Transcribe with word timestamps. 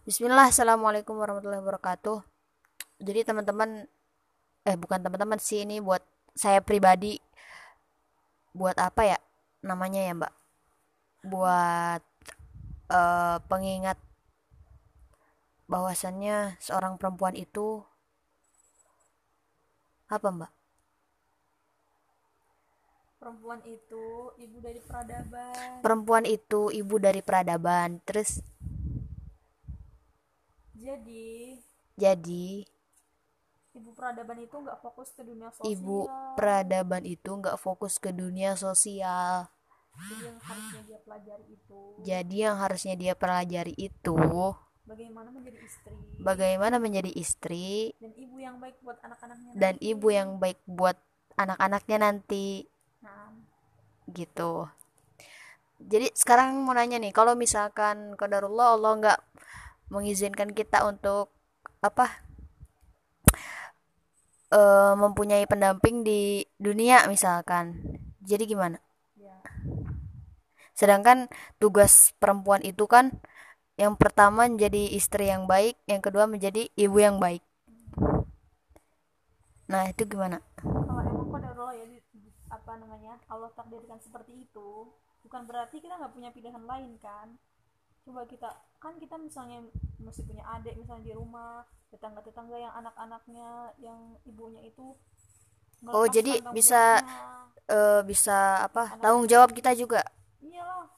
Bismillah, 0.00 0.48
Assalamualaikum 0.48 1.12
warahmatullahi 1.12 1.60
wabarakatuh. 1.60 2.24
Jadi 3.04 3.20
teman-teman, 3.20 3.84
eh 4.64 4.72
bukan 4.72 4.96
teman-teman 4.96 5.36
sih 5.36 5.68
ini 5.68 5.76
buat 5.76 6.00
saya 6.32 6.64
pribadi, 6.64 7.20
buat 8.56 8.80
apa 8.80 9.04
ya 9.04 9.18
namanya 9.60 10.00
ya 10.00 10.12
Mbak? 10.16 10.34
Buat 11.28 12.02
eh, 12.88 13.36
pengingat 13.44 14.00
bahwasannya 15.68 16.56
seorang 16.64 16.96
perempuan 16.96 17.36
itu 17.36 17.84
apa 20.08 20.32
Mbak? 20.32 20.52
Perempuan 23.20 23.60
itu 23.68 24.32
ibu 24.40 24.64
dari 24.64 24.80
peradaban. 24.80 25.84
Perempuan 25.84 26.24
itu 26.24 26.72
ibu 26.72 26.96
dari 26.96 27.20
peradaban. 27.20 28.00
Terus 28.08 28.40
Jadi, 30.80 31.60
jadi 32.00 32.48
ibu 33.76 33.90
peradaban 33.94 34.38
itu 34.40 34.56
nggak 34.56 34.78
fokus 34.80 35.12
ke 35.12 35.22
dunia 35.22 35.52
ibu 35.62 36.08
sosial. 36.08 36.34
peradaban 36.34 37.04
itu 37.04 37.30
nggak 37.30 37.56
fokus 37.60 38.00
ke 38.00 38.10
dunia 38.10 38.56
sosial. 38.56 39.46
Jadi 40.00 40.16
yang 40.24 40.38
harusnya 40.40 40.80
dia 40.86 40.98
pelajari 41.02 41.44
itu 41.50 41.80
Jadi 42.00 42.36
yang 42.40 42.56
harusnya 42.56 42.94
dia 42.96 43.12
pelajari 43.12 43.74
itu 43.76 44.16
bagaimana 44.90 45.28
menjadi 45.30 45.58
istri 45.62 45.94
bagaimana 46.18 46.76
menjadi 46.82 47.10
istri 47.14 47.94
dan 48.02 48.10
ibu 48.18 48.36
yang 48.42 48.58
baik 48.58 48.74
buat 48.82 48.98
anak-anaknya. 49.06 49.50
dan 49.54 49.74
nanti. 49.78 49.86
ibu 49.86 50.06
yang 50.10 50.28
baik 50.42 50.58
buat 50.66 50.98
anak-anaknya 51.38 51.98
nanti 52.02 52.46
Nah, 53.00 53.32
gitu. 54.12 54.68
Jadi 55.80 56.12
sekarang 56.12 56.60
mau 56.60 56.76
nanya 56.76 57.00
nih, 57.00 57.08
kalau 57.16 57.32
misalkan 57.32 58.12
qadarullah 58.12 58.76
Allah 58.76 58.92
nggak 59.00 59.20
mengizinkan 59.90 60.54
kita 60.54 60.86
untuk 60.86 61.34
apa 61.84 62.06
eh, 64.54 64.94
mempunyai 64.96 65.44
pendamping 65.44 66.06
di 66.06 66.46
dunia 66.56 67.04
misalkan, 67.10 67.78
jadi 68.22 68.46
gimana? 68.46 68.78
ya. 69.18 69.36
Sedangkan 70.72 71.28
tugas 71.60 72.16
perempuan 72.16 72.64
itu 72.64 72.88
kan 72.88 73.20
yang 73.80 73.96
pertama 73.96 74.44
menjadi 74.44 74.92
istri 74.92 75.28
yang 75.28 75.48
baik, 75.48 75.76
yang 75.88 76.04
kedua 76.04 76.28
menjadi 76.28 76.68
ibu 76.76 76.96
yang 77.00 77.16
baik. 77.16 77.40
Nah, 79.70 79.86
itu 79.88 80.02
gimana? 80.04 80.42
Kalau 80.60 81.00
emang 81.06 81.30
ya 81.72 81.86
apa 82.50 82.72
namanya 82.76 83.14
Allah 83.30 83.48
takdirkan 83.54 84.02
seperti 84.02 84.44
itu, 84.44 84.90
bukan 85.22 85.46
berarti 85.46 85.78
kita 85.78 85.96
nggak 85.96 86.12
punya 86.12 86.30
pilihan 86.34 86.64
lain 86.66 86.98
kan? 86.98 87.38
Coba 88.04 88.24
kita 88.24 88.48
kan 88.80 88.96
kita 88.96 89.20
misalnya 89.20 89.60
masih 90.00 90.24
punya 90.24 90.40
adik 90.56 90.74
misalnya 90.74 91.04
di 91.04 91.14
rumah, 91.14 91.62
tetangga-tetangga 91.92 92.56
yang 92.56 92.72
anak-anaknya 92.74 93.76
yang 93.78 93.98
ibunya 94.24 94.64
itu 94.64 94.96
Oh, 95.88 96.04
jadi 96.04 96.44
bisa-. 96.52 97.00
Eh, 97.66 98.02
bisa 98.02 98.66
apa? 98.66 98.98
Tanggung 98.98 99.24
jawab 99.24 99.54
kita 99.54 99.70
juga. 99.72 100.02
iyalah 100.42 100.90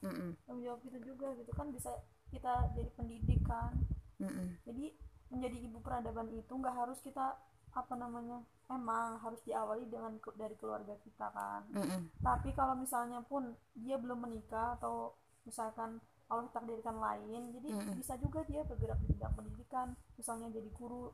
Mm-mm, 0.00 0.32
tanggung 0.46 0.64
jawab 0.64 0.80
kita 0.80 0.98
juga 1.02 1.28
gitu 1.34 1.50
kan 1.52 1.68
bisa 1.74 1.90
kita 2.30 2.70
jadi 2.72 2.90
pendidikan 2.94 3.74
mm-mm. 4.16 4.56
jadi 4.62 4.94
menjadi 5.28 5.56
ibu 5.66 5.78
peradaban 5.82 6.30
itu 6.32 6.48
nggak 6.48 6.72
harus 6.72 6.96
kita 7.02 7.34
apa 7.74 7.94
namanya 7.98 8.40
emang 8.70 9.18
harus 9.20 9.42
diawali 9.42 9.84
dengan 9.90 10.16
dari 10.38 10.54
keluarga 10.56 10.94
kita 11.02 11.26
kan 11.34 11.66
Mm-mm. 11.74 12.08
tapi 12.22 12.54
kalau 12.54 12.78
misalnya 12.78 13.20
pun 13.26 13.52
dia 13.74 13.98
belum 13.98 14.22
menikah 14.22 14.78
atau 14.78 15.12
misalkan 15.42 15.98
Allah 16.32 16.50
takdirkan 16.56 16.96
lain 17.06 17.42
jadi 17.56 17.70
Mm-mm. 17.70 18.00
bisa 18.00 18.14
juga 18.24 18.40
dia 18.50 18.62
bergerak 18.70 18.98
di 19.02 19.06
bidang 19.14 19.32
pendidikan 19.38 19.88
misalnya 20.18 20.48
jadi 20.56 20.70
guru 20.78 21.04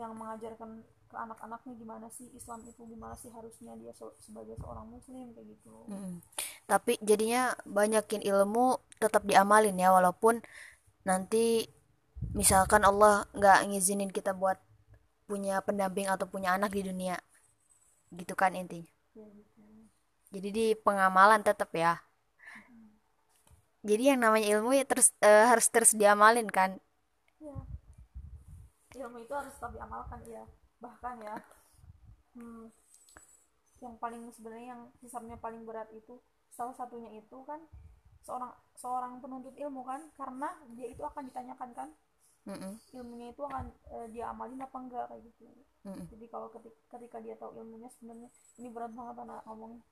yang 0.00 0.12
mengajarkan 0.20 0.70
ke 1.10 1.16
anak-anaknya 1.24 1.72
gimana 1.82 2.06
sih 2.16 2.28
Islam 2.38 2.60
itu 2.70 2.82
gimana 2.92 3.14
sih 3.22 3.30
harusnya 3.36 3.72
dia 3.80 3.92
so- 4.00 4.16
sebagai 4.26 4.54
seorang 4.62 4.86
muslim 4.94 5.26
kayak 5.34 5.48
gitu 5.58 5.76
Mm-mm. 5.90 6.14
Tapi 6.70 6.92
jadinya 7.08 7.42
banyakin 7.66 8.22
ilmu 8.30 8.66
tetap 9.02 9.22
diamalin 9.30 9.76
ya 9.84 9.90
walaupun 9.96 10.34
nanti 11.08 11.46
misalkan 12.40 12.82
Allah 12.90 13.14
nggak 13.38 13.58
ngizinin 13.70 14.12
kita 14.18 14.32
buat 14.42 14.58
punya 15.28 15.56
pendamping 15.66 16.08
atau 16.14 16.26
punya 16.34 16.50
anak 16.58 16.72
di 16.76 16.82
dunia 16.88 17.16
gitu 18.18 18.34
kan 18.40 18.52
intinya. 18.60 18.90
Kayak 19.14 19.30
gitu 19.38 19.62
Jadi 20.34 20.48
di 20.56 20.66
pengamalan 20.86 21.40
tetap 21.48 21.70
ya. 21.82 21.92
Jadi 23.80 24.02
yang 24.12 24.20
namanya 24.20 24.46
ilmu 24.56 24.70
ya 24.76 24.84
terus 24.84 25.16
eh, 25.24 25.44
harus 25.50 25.66
terus 25.72 25.92
diamalin 25.96 26.48
kan. 26.48 26.76
ya 27.40 27.56
ilmu 29.00 29.16
itu 29.24 29.32
harus 29.32 29.52
tetap 29.56 29.72
diamalkan 29.72 30.20
ya 30.28 30.44
bahkan 30.82 31.16
ya 31.24 31.36
hmm, 32.36 32.68
yang 33.80 33.96
paling 33.96 34.28
sebenarnya 34.36 34.76
yang 34.76 34.82
hisabnya 35.00 35.36
paling 35.40 35.64
berat 35.64 35.88
itu 35.96 36.20
salah 36.52 36.76
satunya 36.76 37.08
itu 37.16 37.38
kan 37.48 37.60
seorang 38.20 38.52
seorang 38.76 39.12
penuntut 39.24 39.56
ilmu 39.56 39.80
kan? 39.84 40.04
Karena 40.20 40.48
dia 40.76 40.92
itu 40.92 41.00
akan 41.00 41.24
ditanyakan 41.32 41.70
kan? 41.72 41.88
Mm-mm, 42.48 42.72
ilmunya 42.96 43.36
itu 43.36 43.42
akan 43.44 43.68
eh, 43.92 44.06
dia 44.16 44.32
amalin 44.32 44.60
apa 44.64 44.76
enggak 44.80 45.04
kayak 45.12 45.22
gitu. 45.28 45.44
Mm-mm. 45.84 46.08
jadi 46.12 46.26
kalau 46.28 46.48
ketika, 46.52 46.80
ketika 46.96 47.18
dia 47.20 47.36
tahu 47.36 47.56
ilmunya 47.56 47.88
sebenarnya 47.92 48.28
ini 48.60 48.68
berat 48.72 48.92
banget 48.92 49.16
anak 49.24 49.44
ngomongnya 49.48 49.84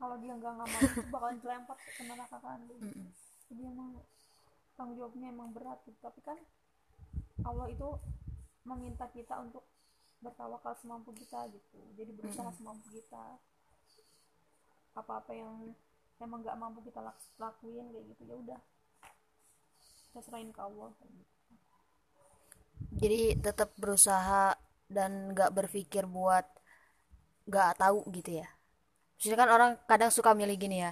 kalau 0.00 0.16
dia 0.22 0.32
nggak 0.38 0.54
ngamalin 0.58 0.92
itu 0.98 1.06
bakalan 1.14 1.38
dilempar 1.42 1.76
ke 1.96 2.02
neraka 2.08 2.38
kan 2.46 2.60
Mm-mm. 2.82 3.06
jadi 3.50 3.62
emang 3.72 3.90
tanggung 4.76 4.96
jawabnya 4.98 5.28
emang 5.34 5.50
berat 5.56 5.78
gitu. 5.88 5.98
tapi 6.06 6.20
kan 6.28 6.38
Allah 7.48 7.68
itu 7.74 7.88
meminta 8.68 9.06
kita 9.16 9.34
untuk 9.44 9.64
bertawakal 10.24 10.74
semampu 10.80 11.10
kita 11.20 11.40
gitu 11.56 11.78
jadi 11.98 12.10
berusaha 12.18 12.50
semampu 12.58 12.86
kita 12.96 13.24
apa-apa 15.00 15.32
yang 15.42 15.54
emang 16.24 16.38
nggak 16.46 16.58
mampu 16.62 16.78
kita 16.88 17.00
lak- 17.06 17.30
lakuin 17.42 17.86
kayak 17.92 18.06
gitu 18.14 18.22
ya 18.30 18.34
udah 18.42 18.60
kita 20.06 20.20
serahin 20.26 20.50
ke 20.56 20.60
Allah 20.66 20.90
kayak 20.98 21.12
gitu. 21.18 21.34
Jadi 23.02 23.20
tetap 23.46 23.70
berusaha 23.82 24.54
dan 24.96 25.10
nggak 25.34 25.50
berpikir 25.58 26.04
buat 26.16 26.46
nggak 27.48 27.70
tahu 27.82 27.98
gitu 28.16 28.30
ya. 28.42 28.48
Maksudnya 29.20 29.36
kan 29.36 29.50
orang 29.52 29.70
kadang 29.84 30.08
suka 30.08 30.32
milih 30.32 30.56
gini 30.56 30.80
ya. 30.88 30.90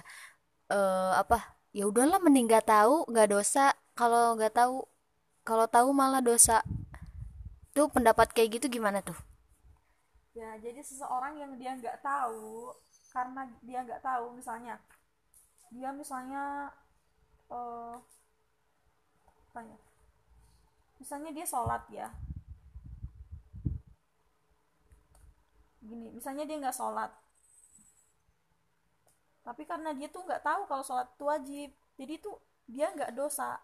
Eh 0.71 1.11
apa? 1.17 1.37
Ya 1.73 1.85
udahlah 1.89 2.19
mending 2.21 2.45
nggak 2.49 2.65
tahu, 2.69 3.05
nggak 3.11 3.29
dosa. 3.33 3.73
Kalau 3.97 4.37
nggak 4.37 4.53
tahu, 4.53 4.85
kalau 5.47 5.65
tahu 5.69 5.89
malah 5.95 6.21
dosa. 6.21 6.61
Tuh 7.75 7.87
pendapat 7.89 8.27
kayak 8.35 8.61
gitu 8.61 8.67
gimana 8.77 8.99
tuh? 9.01 9.17
ya 10.37 10.55
jadi 10.61 10.79
seseorang 10.79 11.35
yang 11.41 11.51
dia 11.59 11.75
nggak 11.75 11.99
tahu 12.05 12.71
karena 13.11 13.41
dia 13.65 13.79
nggak 13.83 14.01
tahu 14.05 14.37
misalnya 14.37 14.79
dia 15.73 15.89
misalnya 15.93 16.71
ya 19.53 19.77
misalnya 20.99 21.29
dia 21.35 21.45
sholat 21.47 21.83
ya 21.91 22.07
gini 25.83 26.07
misalnya 26.13 26.43
dia 26.47 26.57
nggak 26.61 26.77
sholat 26.79 27.11
tapi 29.49 29.65
karena 29.65 29.97
dia 29.97 30.05
tuh 30.13 30.21
nggak 30.29 30.45
tahu 30.45 30.61
kalau 30.69 30.85
sholat 30.85 31.09
itu 31.09 31.23
wajib 31.25 31.69
jadi 31.97 32.13
tuh 32.21 32.37
dia 32.69 32.93
nggak 32.93 33.17
dosa 33.17 33.57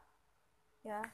ya 0.81 1.05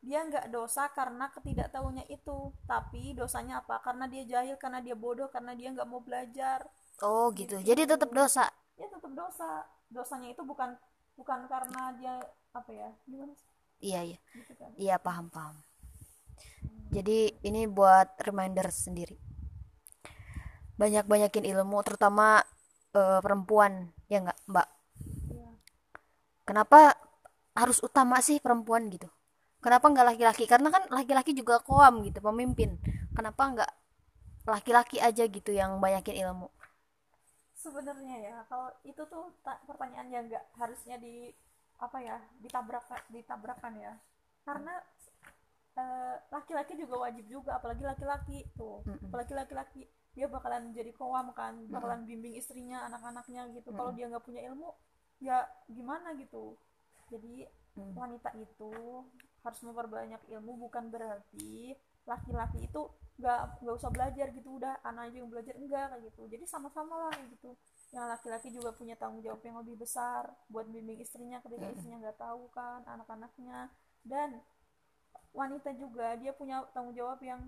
dia 0.00 0.20
nggak 0.24 0.52
dosa 0.52 0.88
karena 0.92 1.32
ketidaktahunya 1.32 2.04
itu 2.12 2.52
tapi 2.68 3.16
dosanya 3.16 3.64
apa 3.64 3.80
karena 3.80 4.04
dia 4.04 4.24
jahil 4.28 4.60
karena 4.60 4.84
dia 4.84 4.92
bodoh 4.92 5.32
karena 5.32 5.56
dia 5.56 5.72
nggak 5.72 5.88
mau 5.88 6.04
belajar 6.04 6.68
Oh 7.00 7.32
gitu. 7.32 7.56
Jadi 7.64 7.88
tetap 7.88 8.12
dosa. 8.12 8.44
ya 8.76 8.84
tetap 8.84 9.12
dosa 9.16 9.64
dosanya 9.88 10.36
itu 10.36 10.44
bukan 10.44 10.76
bukan 11.16 11.48
karena 11.48 11.96
dia 11.96 12.20
apa 12.52 12.68
ya 12.72 12.92
gimana 13.08 13.32
Iya 13.80 14.00
iya. 14.04 14.18
gitu 14.36 14.52
kan 14.60 14.68
Iya 14.76 14.96
paham 15.00 15.32
paham. 15.32 15.56
Jadi 16.92 17.32
ini 17.40 17.64
buat 17.64 18.20
reminder 18.20 18.68
sendiri. 18.68 19.16
Banyak-banyakin 20.76 21.44
ilmu, 21.48 21.80
terutama 21.84 22.44
eh, 22.98 23.20
perempuan, 23.24 23.72
ya 24.12 24.18
nggak 24.24 24.38
Mbak? 24.50 24.68
Iya. 25.30 25.50
Kenapa 26.48 26.80
harus 27.60 27.78
utama 27.88 28.16
sih 28.26 28.38
perempuan 28.44 28.88
gitu? 28.94 29.08
Kenapa 29.64 29.86
nggak 29.92 30.06
laki-laki? 30.16 30.44
Karena 30.48 30.68
kan 30.74 30.82
laki-laki 30.88 31.32
juga 31.36 31.60
koam 31.68 31.94
gitu, 32.06 32.18
pemimpin. 32.24 32.70
Kenapa 33.16 33.42
nggak 33.52 33.70
laki-laki 34.48 34.96
aja 35.08 35.24
gitu 35.28 35.50
yang 35.52 35.78
banyakin 35.84 36.16
ilmu? 36.26 36.48
sebenarnya 37.60 38.16
ya 38.24 38.36
kalau 38.48 38.72
itu 38.88 39.02
tuh 39.12 39.24
ta- 39.44 39.60
pertanyaan 39.68 40.08
yang 40.08 40.24
nggak 40.32 40.44
harusnya 40.56 40.96
di 40.96 41.28
apa 41.76 41.98
ya 42.00 42.16
ditabrak 42.40 42.84
ditabrakan 43.12 43.74
ya 43.76 43.92
karena 44.48 44.74
eh, 45.76 46.16
laki-laki 46.34 46.72
juga 46.80 46.96
wajib 47.08 47.24
juga 47.28 47.50
apalagi 47.58 47.84
laki-laki 47.84 48.38
tuh 48.58 48.80
apalagi 49.08 49.32
laki-laki 49.36 49.82
dia 50.10 50.26
bakalan 50.26 50.74
jadi 50.74 50.90
koam 50.90 51.30
kan 51.30 51.54
bakalan 51.70 52.02
bimbing 52.02 52.34
istrinya 52.34 52.82
anak-anaknya 52.90 53.46
gitu. 53.54 53.70
Kalau 53.70 53.94
dia 53.94 54.10
nggak 54.10 54.24
punya 54.26 54.42
ilmu 54.50 54.74
ya 55.22 55.46
gimana 55.70 56.18
gitu? 56.18 56.58
Jadi 57.10 57.46
hmm. 57.78 57.94
wanita 57.94 58.34
itu 58.38 58.72
harus 59.40 59.60
memperbanyak 59.62 60.20
ilmu 60.28 60.68
bukan 60.68 60.90
berarti 60.90 61.74
laki-laki 62.04 62.66
itu 62.66 62.82
nggak 63.20 63.62
nggak 63.62 63.74
usah 63.78 63.90
belajar 63.94 64.26
gitu. 64.34 64.58
Udah 64.58 64.82
anak 64.82 65.14
aja 65.14 65.16
yang 65.22 65.30
belajar 65.30 65.54
enggak 65.54 65.86
kayak 65.94 66.02
gitu. 66.10 66.22
Jadi 66.26 66.44
sama-sama 66.50 67.06
lah 67.06 67.14
gitu. 67.30 67.54
Yang 67.94 68.06
laki-laki 68.18 68.48
juga 68.50 68.70
punya 68.74 68.98
tanggung 68.98 69.22
jawab 69.22 69.42
yang 69.46 69.62
lebih 69.62 69.78
besar 69.78 70.26
buat 70.50 70.66
bimbing 70.66 70.98
istrinya 70.98 71.38
ketika 71.38 71.70
istrinya 71.70 72.10
nggak 72.10 72.18
tahu 72.18 72.50
kan 72.50 72.82
anak-anaknya. 72.82 73.70
Dan 74.02 74.42
wanita 75.30 75.70
juga 75.78 76.18
dia 76.18 76.34
punya 76.34 76.66
tanggung 76.74 76.98
jawab 76.98 77.22
yang 77.22 77.38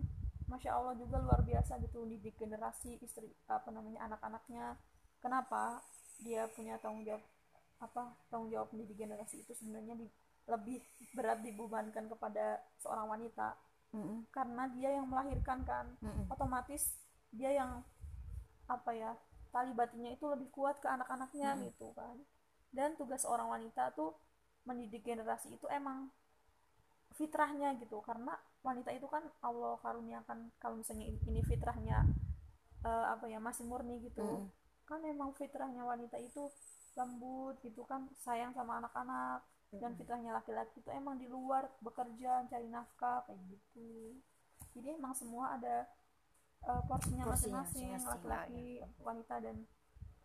masya 0.53 0.77
allah 0.77 0.93
juga 1.01 1.17
luar 1.17 1.41
biasa 1.41 1.81
gitu 1.81 2.05
di 2.05 2.21
generasi 2.37 3.01
istri 3.01 3.33
apa 3.49 3.73
namanya 3.73 4.05
anak-anaknya 4.13 4.77
kenapa 5.25 5.81
dia 6.21 6.45
punya 6.53 6.77
tanggung 6.77 7.09
jawab 7.09 7.25
apa 7.81 8.13
tanggung 8.29 8.53
jawab 8.53 8.69
di 8.77 8.95
generasi 8.95 9.43
itu 9.43 9.53
sebenarnya 9.57 9.97
di, 9.97 10.07
lebih 10.47 10.79
berat 11.17 11.41
dibebankan 11.41 12.07
kepada 12.07 12.61
seorang 12.79 13.09
wanita 13.09 13.57
mm-hmm. 13.97 14.29
karena 14.29 14.63
dia 14.77 14.91
yang 15.01 15.09
melahirkan 15.09 15.65
kan 15.65 15.87
mm-hmm. 16.05 16.29
otomatis 16.29 17.01
dia 17.33 17.51
yang 17.57 17.81
apa 18.69 18.91
ya 18.93 19.11
tali 19.51 19.73
batinnya 19.73 20.15
itu 20.15 20.29
lebih 20.29 20.53
kuat 20.53 20.79
ke 20.79 20.87
anak-anaknya 20.87 21.57
mm-hmm. 21.57 21.67
gitu 21.73 21.89
kan 21.97 22.17
dan 22.71 22.95
tugas 22.95 23.25
seorang 23.25 23.49
wanita 23.49 23.91
tuh 23.97 24.15
mendidik 24.63 25.03
generasi 25.03 25.57
itu 25.57 25.67
emang 25.73 26.13
fitrahnya 27.23 27.79
gitu. 27.79 28.03
Karena 28.03 28.35
wanita 28.67 28.91
itu 28.91 29.07
kan 29.07 29.23
Allah 29.47 29.79
karuniakan 29.79 30.51
kalau 30.59 30.83
misalnya 30.83 31.07
ini 31.07 31.41
fitrahnya 31.47 32.03
uh, 32.83 33.15
apa 33.15 33.31
ya 33.31 33.39
masih 33.39 33.63
murni 33.71 34.03
gitu. 34.03 34.27
Mm. 34.27 34.51
kan 34.83 34.99
emang 35.09 35.33
fitrahnya 35.39 35.87
wanita 35.87 36.19
itu 36.21 36.53
lembut 36.99 37.57
gitu 37.65 37.87
kan 37.89 38.05
sayang 38.21 38.53
sama 38.53 38.83
anak-anak 38.83 39.41
dan 39.73 39.97
fitrahnya 39.97 40.37
laki-laki 40.37 40.85
itu 40.85 40.91
emang 40.93 41.17
di 41.17 41.25
luar 41.33 41.65
bekerja 41.81 42.45
cari 42.51 42.69
nafkah 42.69 43.25
kayak 43.25 43.41
gitu. 43.49 44.21
Jadi 44.77 45.01
emang 45.01 45.17
semua 45.17 45.57
ada 45.57 45.89
uh, 46.69 46.83
porsinya 46.85 47.25
masing-masing 47.25 47.97
laki-laki 48.05 48.85
ya. 48.85 48.89
wanita 49.01 49.41
dan 49.41 49.65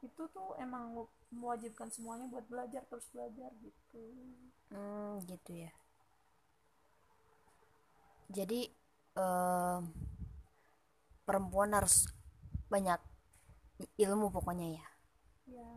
itu 0.03 0.23
tuh 0.35 0.59
emang 0.59 1.07
mewajibkan 1.31 1.87
semuanya 1.87 2.27
buat 2.27 2.43
belajar 2.51 2.83
terus 2.91 3.07
belajar 3.15 3.55
gitu. 3.63 4.03
Hmm 4.67 5.23
gitu 5.23 5.63
ya 5.63 5.71
jadi 8.27 8.67
um, 9.15 9.91
perempuan 11.23 11.75
harus 11.75 12.07
banyak 12.67 12.99
ilmu 13.99 14.31
pokoknya 14.31 14.79
ya. 14.79 14.87
Ya 15.47 15.69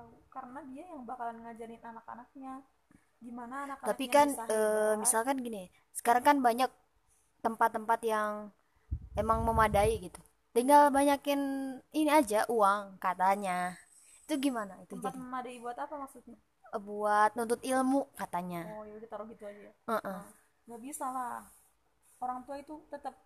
tahu. 0.00 0.10
Karena 0.32 0.60
dia 0.72 0.84
yang 0.88 1.02
bakalan 1.04 1.38
ngajarin 1.44 1.82
anak-anaknya. 1.82 2.52
Gimana 3.20 3.54
anak-anaknya 3.68 3.90
tapi 3.92 4.04
kan 4.08 4.28
e, 4.48 4.58
misalkan 4.96 5.36
gini 5.44 5.68
sekarang 5.92 6.24
kan 6.24 6.36
banyak 6.40 6.72
tempat-tempat 7.44 8.00
yang 8.08 8.48
emang 9.12 9.44
memadai 9.44 10.00
gitu. 10.00 10.20
Tinggal 10.56 10.88
banyakin 10.88 11.40
ini 11.92 12.10
aja 12.10 12.48
uang 12.48 12.96
katanya 12.96 13.76
itu 14.30 14.38
gimana? 14.38 14.78
Itu 14.86 14.94
tempat 14.94 15.18
jadi? 15.18 15.22
memadai 15.26 15.56
buat 15.58 15.74
apa 15.74 15.94
maksudnya? 15.98 16.38
Eh, 16.70 16.78
buat 16.78 17.34
nuntut 17.34 17.58
ilmu 17.66 18.14
katanya. 18.14 18.62
Oh 18.78 18.86
ya 18.86 18.94
udah 18.94 19.08
taruh 19.10 19.26
gitu 19.26 19.42
aja 19.42 19.60
ya? 19.66 19.72
Uh 19.90 19.98
-uh. 19.98 20.20
nggak 20.70 20.80
bisa 20.86 21.10
lah. 21.10 21.42
Orang 22.22 22.46
tua 22.46 22.62
itu 22.62 22.78
tetap 22.86 23.18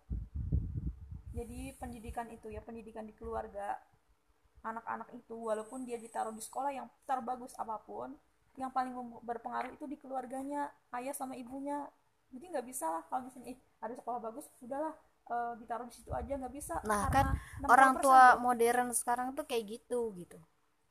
jadi 1.35 1.77
pendidikan 1.77 2.25
itu 2.33 2.49
ya 2.49 2.63
pendidikan 2.65 3.05
di 3.05 3.13
keluarga 3.13 3.77
anak-anak 4.65 5.13
itu 5.13 5.35
walaupun 5.35 5.85
dia 5.85 6.01
ditaruh 6.01 6.33
di 6.33 6.41
sekolah 6.41 6.73
yang 6.73 6.89
terbagus 7.05 7.53
apa 7.59 7.77
pun 7.85 8.17
yang 8.55 8.71
paling 8.71 8.95
berpengaruh 9.21 9.75
itu 9.77 9.85
di 9.85 9.99
keluarganya 9.99 10.73
ayah 10.97 11.13
sama 11.13 11.37
ibunya. 11.37 11.85
Jadi 12.33 12.49
nggak 12.49 12.65
bisa 12.65 12.89
lah 12.89 13.03
kalau 13.05 13.29
misalnya 13.29 13.53
eh 13.53 13.59
ada 13.77 13.93
sekolah 13.93 14.17
bagus 14.17 14.49
udahlah 14.57 14.95
uh, 15.29 15.53
ditaruh 15.61 15.85
di 15.85 15.93
situ 15.93 16.09
aja. 16.09 16.33
Nggak 16.33 16.55
bisa 16.55 16.81
nah 16.81 17.05
kan 17.13 17.37
orang 17.69 18.01
tua 18.01 18.41
modern 18.41 18.89
sekarang 18.95 19.37
tuh 19.37 19.45
kayak 19.45 19.77
gitu 19.77 20.09
gitu 20.17 20.41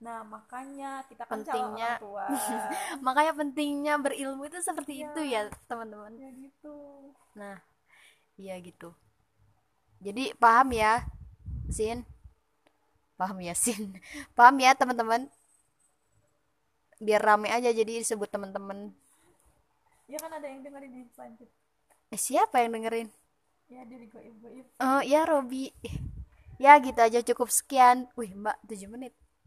nah 0.05 0.21
makanya 0.21 1.01
kita 1.09 1.25
kan 1.25 1.41
pentingnya 1.41 1.97
tua. 1.97 2.29
makanya 3.06 3.33
pentingnya 3.33 3.95
berilmu 3.97 4.45
itu 4.45 4.61
seperti 4.61 5.01
ya, 5.01 5.09
itu 5.09 5.21
ya 5.25 5.41
teman-teman. 5.65 6.12
Ya 6.21 6.29
gitu. 6.37 6.77
Nah 7.33 7.56
iya 8.37 8.61
gitu. 8.61 8.93
Jadi 10.05 10.37
paham 10.37 10.77
ya 10.77 11.09
sin? 11.73 12.05
Paham 13.17 13.41
ya 13.41 13.56
sin? 13.56 13.97
Paham 14.37 14.61
ya 14.61 14.77
teman-teman? 14.77 15.33
Biar 17.01 17.25
rame 17.25 17.49
aja 17.49 17.73
jadi 17.73 18.05
disebut 18.05 18.29
teman-teman. 18.29 18.93
Ya 20.05 20.21
kan 20.21 20.29
ada 20.29 20.45
yang 20.45 20.61
dengerin 20.61 20.93
di 20.93 21.09
selanjut 21.17 21.49
eh, 22.12 22.21
siapa 22.21 22.61
yang 22.61 22.77
dengerin? 22.77 23.09
Ya 23.73 23.83
dari 23.89 24.06
goib 24.12 24.37
goib 24.45 24.67
oh 24.85 25.01
ya 25.01 25.25
Robi. 25.25 25.73
Ya 26.61 26.77
gitu 26.77 27.01
aja. 27.01 27.25
Cukup 27.25 27.49
sekian. 27.49 28.12
Wih 28.15 28.31
mbak 28.37 28.61
7 28.69 28.87
menit 28.93 29.17